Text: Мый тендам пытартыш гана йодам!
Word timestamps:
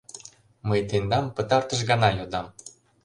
Мый 0.67 0.81
тендам 0.89 1.25
пытартыш 1.35 1.79
гана 1.89 2.09
йодам! 2.17 2.47